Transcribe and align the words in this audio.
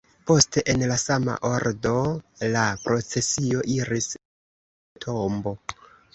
Poste 0.29 0.61
en 0.71 0.85
la 0.91 0.95
sama 1.01 1.35
ordo 1.49 1.91
la 2.57 2.65
procesio 2.87 3.63
iris 3.75 4.11
al 4.19 4.19
la 4.23 5.05
tombo. 5.09 5.57